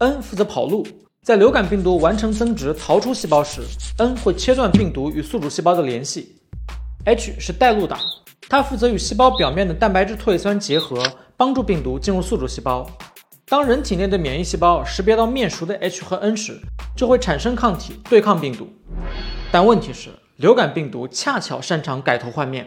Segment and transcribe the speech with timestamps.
[0.00, 0.86] N 负责跑路，
[1.22, 3.62] 在流感病毒完成增殖逃出细胞时
[3.96, 6.36] ，N 会切断病毒与宿主细胞的联系。
[7.06, 7.98] H 是带路党，
[8.50, 11.02] 它负责与细胞表面的蛋白质唾液酸结合，
[11.38, 12.86] 帮助病毒进入宿主细胞。
[13.46, 16.60] 当人体内的免疫细胞识别到面熟的 H 和 N 时，
[16.96, 18.68] 就会产生抗体对抗病毒。
[19.52, 22.66] 但问题是，流感病毒恰巧擅长改头换面。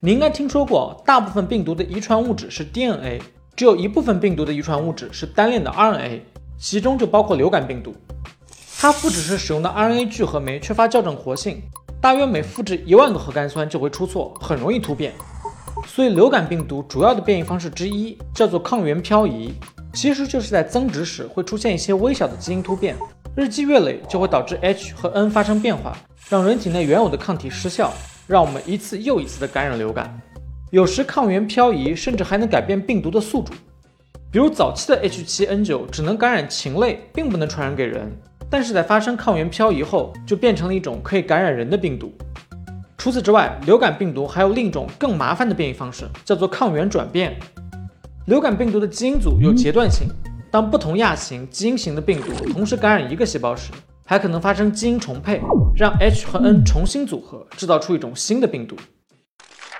[0.00, 3.22] 你应该听说过，大部分病毒的遗传物质是 DNA，
[3.56, 6.20] 只有一部分病毒的遗传物质是单链的 RNA，
[6.58, 7.94] 其中就包括流感病毒。
[8.78, 11.62] 它不只是使用的 RNA 聚合酶缺乏校正活性，
[12.00, 15.14] 大约每复制一万个核苷酸就会出错，很容易突变。
[15.86, 19.54] 所以，流感病毒主要的变异方式之一叫做抗原漂移。
[19.94, 22.94] 其实就是在增殖时会出现一些微小的基因突变，
[23.36, 25.94] 日积月累就会导致 H 和 N 发生变化，
[26.30, 27.92] 让人体内原有的抗体失效，
[28.26, 30.18] 让我们一次又一次的感染流感。
[30.70, 33.52] 有时抗原漂移甚至还能改变病毒的宿主，
[34.30, 38.10] 比如早期的 H7N9 只能感染禽类，并不能传染给人，
[38.48, 42.10] 但是在发生抗原漂移后，就变成了一种可以感染人的病毒。
[42.96, 47.36] 除此之外，流感病毒还有另一种更麻烦的变异方式，叫做抗原转变。
[48.24, 50.08] 流感病毒的基因组有阶段性，
[50.56, 53.70] 当不同亚型基因型的病毒同时感染一个细胞时，
[54.06, 55.38] 还可能发生基因重配，
[55.76, 58.74] 让 H 和 N 重新组合，制造出一种新的病毒。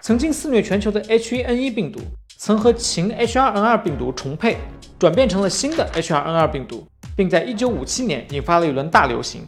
[0.03, 2.01] 曾经肆虐全球的 H1N1 病毒，
[2.37, 4.59] 曾和禽 H2N2 病毒重配，
[4.99, 9.47] 转变成了新的 H2N2 病毒，并在1957年引发了一轮大流行。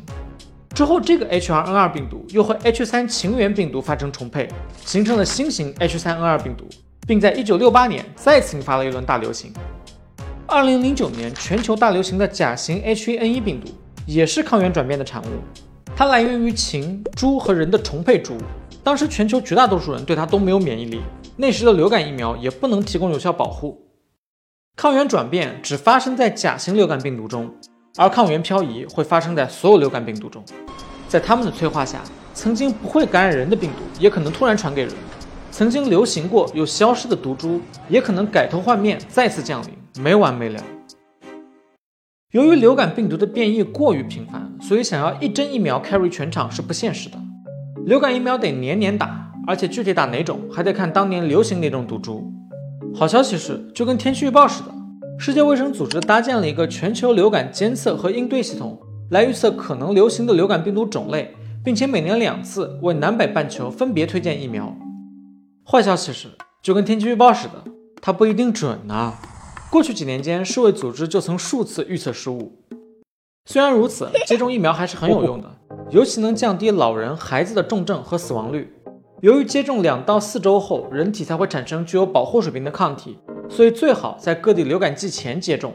[0.74, 4.48] 之后，这个 H2N2 病毒又和 H3 禽源病毒发生重配，
[4.86, 6.66] 形成了新型 H3N2 病毒。
[7.06, 9.50] 并在1968年再次引发了一轮大流行。
[10.48, 13.68] 2009年全球大流行的甲型 H1N1 病毒
[14.06, 15.26] 也是抗原转变的产物，
[15.94, 18.34] 它来源于禽、猪和人的重配株。
[18.82, 21.02] 当时全球绝大多数人对它都没有免疫力，
[21.36, 23.78] 那时的流感疫苗也不能提供有效保护。
[24.74, 27.54] 抗原转变只发生在甲型流感病毒中，
[27.98, 30.42] 而抗原漂移会发生在所有流感病毒中。
[31.08, 34.94] 在它们的催化下，曾经不会感染人的病毒也可能突然传给人。
[35.50, 37.60] 曾经流行过又消失的毒株，
[37.90, 39.70] 也可能改头换面再次降临，
[40.00, 40.62] 没完没了。
[42.32, 47.18] 由于流感病毒的变异过于频繁，所以想要一针疫苗 carry 全场是不现实的。
[47.86, 52.30] 流感疫苗得年年打，而且具体打哪种还得看当年流行哪种毒株。
[52.94, 54.74] 好消息是，就跟天气预报似的，
[55.18, 58.78] 世界卫生组织搭建了一个全球流感监测和应对系统，
[59.10, 61.34] 来预测可能流行的流感病毒种类，
[61.64, 64.76] 并且每年两次为南北半球分别推荐疫苗。
[65.64, 66.28] 坏消息是，
[66.62, 67.64] 就跟天气预报似的，
[68.02, 69.14] 它不一定准呢。
[69.70, 72.52] 过去几年间，世卫组织就曾数次预测失误。
[73.44, 75.50] 虽然如此， 接种疫苗还是很有用的，
[75.90, 78.72] 尤其能降低老人、孩子的重症和死亡率。
[79.20, 83.18] 由于接种两到四周后，人体才会产生具有保护水平的抗体，
[83.50, 85.74] 所以最好在各地流感季前接种。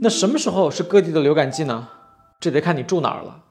[0.00, 1.88] 那什么时候是各地的流感季呢？
[2.40, 3.42] 这得看你住哪儿了。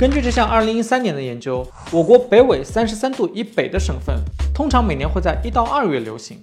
[0.00, 4.16] 根据这项2013年的研究，我国北纬三十三度以北的省份，
[4.54, 6.38] 通常每年会在一到二月流行；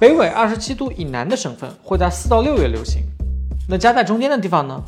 [0.00, 3.02] 北纬二十七度以南的省份会在四到六月流行。
[3.68, 4.82] 那夹在中间的地方呢？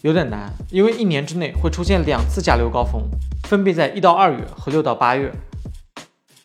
[0.00, 3.02] 有点难，因为一年之内会出现两次甲流高峰，
[3.42, 5.30] 分别在一到二月和六到八月。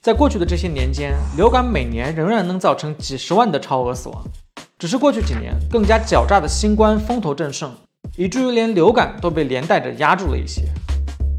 [0.02, 4.22] 在过去的这些年间，流感每年仍然能造成几十万的超额死亡，
[4.78, 7.72] 只是过去几年更加狡诈的新冠风头正盛，
[8.18, 10.64] 以至于连流感都被连带着压住了一些。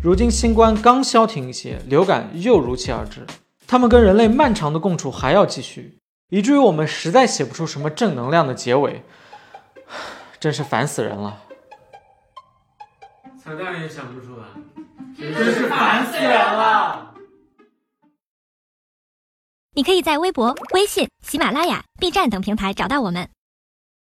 [0.02, 3.26] 如今新冠刚消停一些，流感又如期而至，
[3.66, 5.98] 他们跟人类漫长的共处还要继续，
[6.32, 9.04] 以至于我们实在写不出什么正能量的结尾，
[10.40, 11.42] 真是烦死人了。
[13.36, 14.46] 彩蛋也想不出来，
[15.14, 17.14] 真是烦死人了。
[19.74, 23.28] 你可以在微博、微信、喜马拉雅、B 站等平台找到我们。